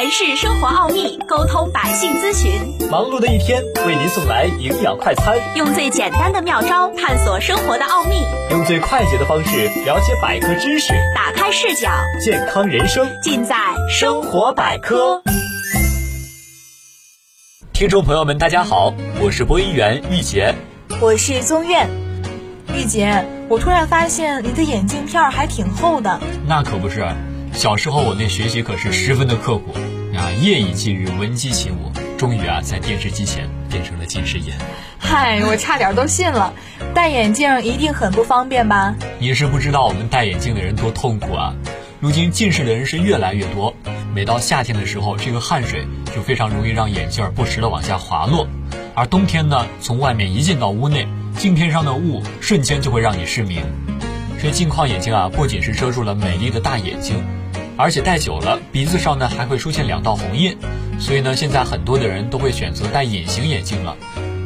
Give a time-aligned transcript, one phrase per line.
[0.00, 2.50] 诠释生活奥秘，沟通百姓咨询。
[2.90, 8.14] 忙碌的一天，为您送来营养快餐，用最简单的妙招探索生活的奥秘，
[8.50, 13.54] 用最快捷的方式了解百科知识，打开视角，健康人生尽在
[13.90, 15.22] 生活百科。
[17.74, 20.54] 听众朋友们，大家好，我是播音员玉洁，
[21.02, 21.86] 我是宗苑。
[22.74, 26.18] 玉洁，我突然发现你的眼镜片还挺厚的。
[26.46, 27.06] 那可不是，
[27.52, 29.74] 小时候我那学习可是十分的刻苦
[30.30, 34.56] 啊，夜以继日，闻鸡起舞，终于啊在电视机前变成了近视眼。
[34.96, 36.54] 嗨，我差点都信了。
[36.94, 38.94] 戴眼镜一定很不方便吧？
[39.18, 41.52] 你是不知道我们戴眼镜的人多痛苦啊！
[41.98, 43.74] 如今近视的人是越来越多，
[44.14, 48.46] 每到夏天的时候，这个汗水就非常容易让眼镜不时的往下滑落，
[48.94, 51.08] 而冬天呢，从外面一进到屋内，
[51.38, 53.64] 镜片上的雾瞬间就会让你失明。
[54.40, 57.20] 这镜框眼镜啊，不仅是遮住了美丽的大眼睛，
[57.80, 60.54] 而且戴久了鼻子上呢还会出现两道红印，
[60.98, 63.96] 所以呢，现在很多的人都会选择戴隐形眼镜了。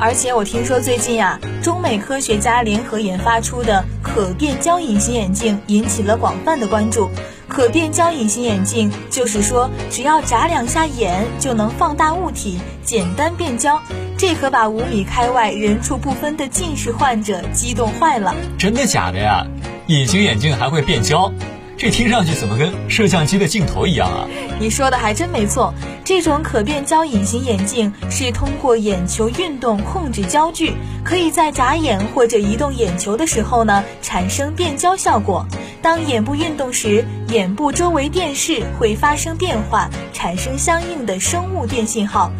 [0.00, 7.08] 而且我听说最近啊，中美科学家联合研发出的可变焦隐形眼镜引起了广泛的关注。
[7.46, 13.80] 可变焦隐形眼镜就是说，只要眨两下眼就能放大物体，简单变焦。
[14.16, 18.34] 这可把五米开外人畜不分的近视患者激动坏了。
[18.58, 19.46] 真的假的呀？
[19.86, 21.32] 隐形眼镜还会变焦？
[21.80, 24.28] 这听上去怎么跟摄像机的镜头一样啊？
[24.60, 25.72] 你说的还真没错，
[26.04, 35.46] 这种可变焦隐形眼镜是通过眼球运动控制焦距，可以在眨眼或者移动眼球的时候呢，产生变焦效果。
[35.80, 42.30] 当眼部运动时，眼部周围电势会发生变化，产生相应的生物电信号。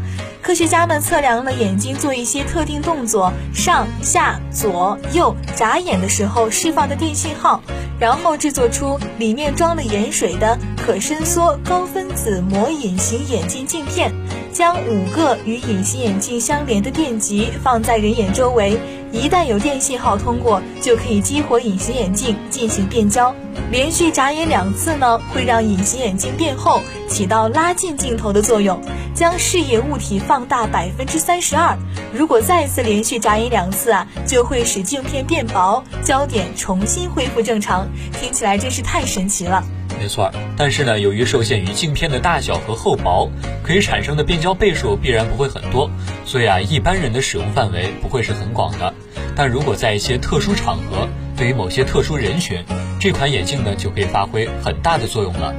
[0.42, 7.62] 科学家们测量了眼睛做一些特定动作上下左右眨眼的时候释放的电信号，
[7.98, 14.12] 然后制作出里面装了盐水的可伸缩高分子膜隐形眼镜镜片，
[14.50, 18.80] 将五个与隐形眼镜相连的电极放在人眼周围，
[19.12, 23.34] 一旦有电信号通过，就可以激活隐形眼镜进行变焦。
[23.72, 28.80] 连续眨眼两次呢，会让隐形眼镜变厚，起到拉近镜头的作用，
[29.12, 31.76] 将视野物体放大百分之三十二。
[32.12, 37.88] 如果再次连续眨眼两次啊，就会使镜片变薄，焦点重新恢复正常。
[38.20, 39.64] 听起来真是太神奇了。
[39.98, 43.28] 没错，但是呢，由于受限于镜片的大小和厚薄，
[43.62, 45.90] 可以产生的变焦倍数必然不会很多，
[46.24, 48.94] 所以啊，一般人的使用范围不会是很广的。
[49.40, 52.62] 但如果在一些特殊场合，对于某些特殊人群，
[53.00, 55.54] 这款眼镜呢就可以发挥很大的作用了。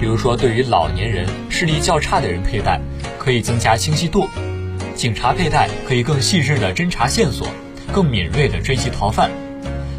[0.00, 2.80] 比如说，对于老年人、视力较差的人佩戴，
[3.18, 4.22] 可以增加清晰度；
[4.94, 7.46] 警察佩戴可以更细致地侦查线索，
[7.92, 9.30] 更敏锐地追击逃犯。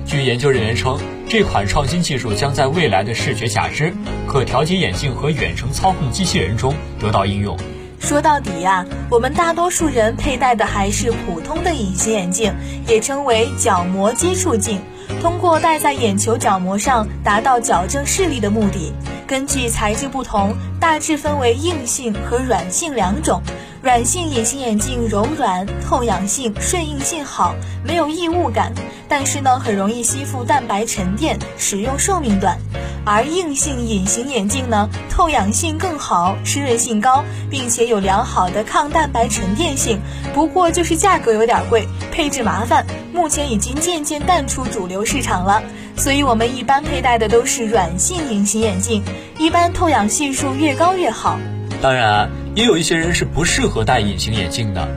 [0.07, 0.99] 据研究人员称，
[1.29, 3.93] 这款创新技术将在未来的视觉假肢、
[4.25, 7.55] 可调节眼镜和远程操控机器人中得到应用。
[8.03, 12.53] 说到底呀，我们大多数人佩戴的还是普通的隐形眼镜，
[12.85, 14.81] 也称为角膜接触镜，
[15.21, 18.93] 通过戴在眼球角膜上，达到矫正视力的目的。
[19.25, 23.41] 根据材质不同，大致分为硬性和软性两种。
[23.81, 27.55] 软性隐形眼镜柔软、透氧性、顺应性好，
[27.85, 28.73] 没有异物感，
[29.07, 32.57] 但是呢，很容易吸附蛋白沉淀，使用寿命短。
[33.05, 39.99] 而硬性隐形眼镜呢，透氧性更好，湿润性高，并且有良好的抗蛋白沉淀性。
[40.33, 45.61] 不过就是价格有点贵，配置麻烦，目前已经渐渐淡出主流市场了。
[45.95, 49.03] 所以我们一般佩戴的都是软性隐形眼镜，
[49.37, 51.37] 一般透氧系数越高越好。
[51.81, 54.87] 当然，也有一些人是不适合戴隐形眼镜的。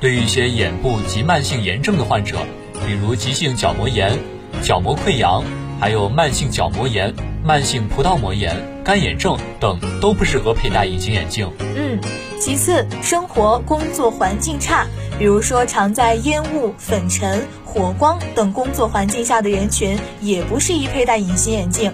[0.00, 2.38] 对于一些眼部及慢性炎症的患者，
[2.84, 4.18] 比如急性角膜炎、
[4.62, 5.44] 角膜溃疡，
[5.78, 11.50] 还有慢性角膜炎、慢性葡萄膜炎、干眼症等，都不适合佩戴隐形眼镜。
[11.74, 11.98] 嗯，
[12.38, 14.86] 其次，生活工作环境差，
[15.18, 21.92] 比如说常在烟雾、粉尘、火光等工作环境下的人群，也不适宜佩戴隐形眼镜。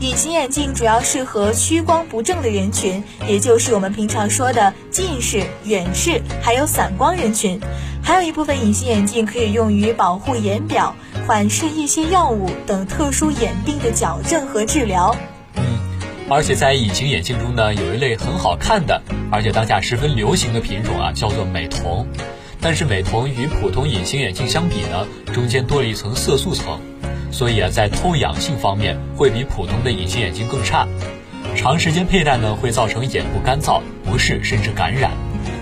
[0.00, 7.58] 隐形眼镜主要适合屈光不正的人群，也就是我们平常说的近视、远视，还有散光人群。
[8.04, 10.94] 还有一部分隐形眼镜可以用于保护眼表、
[11.26, 15.14] 缓释一些药物等特殊眼病的矫正和治疗。
[15.54, 15.62] 嗯，
[16.28, 22.06] 而且在隐形眼镜中呢，有一类很好看的，而且当下十分流行的品种啊，叫做美瞳。
[22.60, 26.80] 但是美瞳与普通隐形眼镜相比呢，中间多了一层色素层。
[27.30, 30.86] 所以啊，在透氧性方面会比普通的隐形眼镜更差。
[31.54, 35.12] 长时间佩戴呢，会造成眼部干燥、不适甚至感染。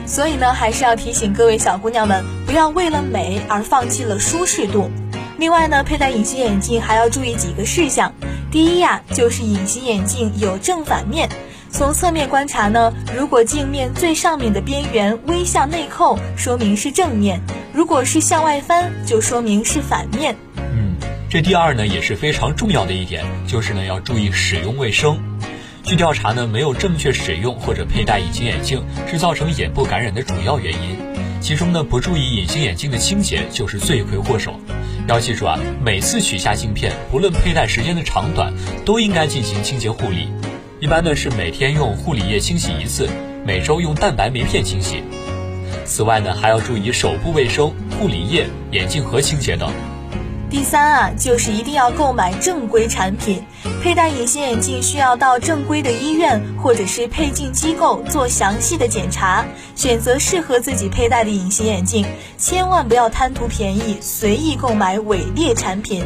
[0.06, 4.90] 所以呢，还是要提醒各位小姑娘们，不要为了美而放弃了舒适度。
[5.40, 8.12] 另外呢，佩戴隐形眼镜还要注意几个事项。
[8.50, 11.30] 第一呀，就是隐形眼镜有正反面。
[11.70, 17.38] 从侧面观察呢，如果镜面最上面的边缘微向内扣，说明是正面；
[17.72, 20.36] 如果是向外翻，就说明是反面。
[20.58, 20.94] 嗯，
[21.30, 25.18] 这第二呢也是非常重要的一点，就是呢要注意使用卫生。
[25.82, 30.98] 据调查呢，没有正确使用或者佩戴隐形眼镜是造成眼部感染的主要原因。
[31.40, 34.59] 其中呢，不注意隐形眼镜的清洁就是罪魁祸首。
[35.10, 38.54] 要记住啊，每次取下镜片，不论佩戴时间的长短，
[38.84, 40.28] 都应该进行清洁护理。
[40.78, 43.08] 一般呢是每天用护理液清洗一次，
[43.44, 45.02] 每周用蛋白酶片清洗。
[45.84, 49.72] 此外呢，还要注意手部卫生、护理液、眼镜盒清洁等。
[50.50, 53.40] 第三啊，就是一定要购买正规产品。
[53.80, 59.44] 佩戴隐形眼镜需要到正规的医院或者是配镜机构做详细的检查，
[59.76, 62.04] 选择适合自己佩戴的隐形眼镜，
[62.36, 66.04] 千万不要贪图便宜，随意购买伪劣产品。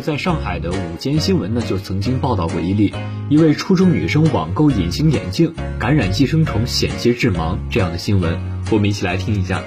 [0.00, 2.94] 在上海的午间新闻呢，就曾经报道过一例，
[3.28, 8.38] 一位初中女生网购隐形眼镜，感染寄生虫，险些致盲这样的新闻。
[8.70, 9.62] 我们一起来听一下。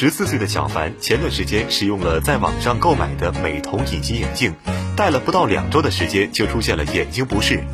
[0.00, 4.54] 十四岁的小凡前段时间使用了在网上购买的美瞳隐形眼镜，
[4.94, 7.64] 戴了不到两周的时间就出现了眼睛不适。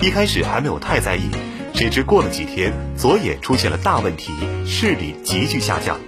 [0.00, 1.30] 一开始还没有太在意，
[1.74, 4.32] 谁知过了几天，左眼出现了大问题，
[4.66, 6.00] 视力急剧下降，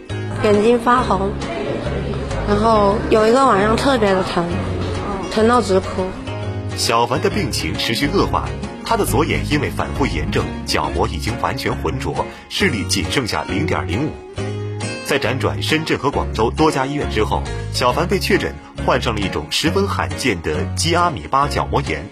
[0.43, 1.31] 眼睛发红，
[2.49, 4.45] 然后有一个晚上特别的疼。
[5.31, 6.05] 疼到直哭。
[6.77, 8.49] 小凡的病情持续恶化，
[8.85, 14.11] 他的左眼因为反复炎症，角膜已经完全浑浊，视力仅剩下零点零五。
[15.11, 17.43] 在辗转深圳和广州多家医院之后，
[17.73, 18.55] 小凡被确诊
[18.87, 22.07] 患上了一种十分罕见的基阿米巴角膜炎。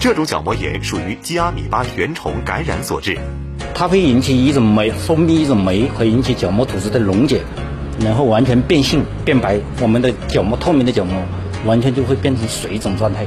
[0.00, 3.16] 这种角膜炎属于基阿米巴原虫感染所致，
[3.76, 7.42] 它会引起一种酶分泌一种酶，会引起角膜组织的溶解，
[8.00, 11.22] 然后完全变性变白，我们的角膜透明的角膜。
[11.64, 13.24] 完全就会变成水肿状态。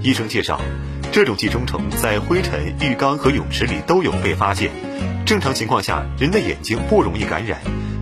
[0.00, 0.60] 医生介绍，
[1.10, 4.70] 这种寄生虫在灰尘、浴缸和泳池里都有被发现。
[5.26, 7.58] 正常情况下，人的眼睛不容易感染，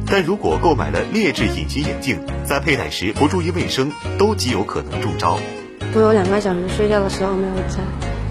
[0.09, 5.39] 但如果购买了劣质隐形眼镜，在佩戴时不注意卫生，都极有可能中招。
[5.95, 7.79] 我有两个小时睡觉的时候没有摘，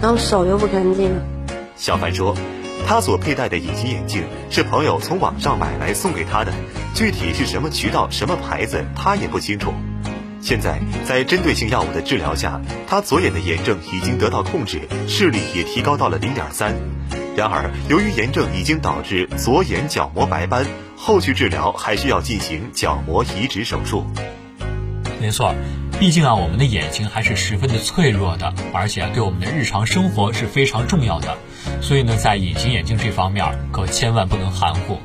[0.00, 1.12] 然后手又不干净。
[1.76, 2.34] 小凡说，
[2.86, 6.52] 他所佩戴的隐形眼镜是朋友从网上买来送给他的，
[6.94, 9.74] 具体是什么渠道、什么牌子，他也不清楚。
[10.40, 16.74] 现在在针对性药物的治疗下，他左眼的炎症已经得到控制，视力也提高到了零点三。
[17.36, 20.64] 然而，由于炎症已经导致左眼角膜白斑，
[21.06, 24.04] 后续治疗还需要进行角膜移植手术。
[25.20, 25.54] 没错，
[26.00, 31.38] 毕竟啊，我们的眼睛还是十分的脆弱的，而且对我们的日常生活是非常重要的。
[31.80, 34.98] 所以呢，在隐形眼镜这方面，可千万不能含糊。